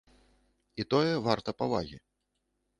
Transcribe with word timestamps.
І 0.79 0.87
тое 0.95 1.13
варта 1.29 1.57
павагі. 1.63 1.97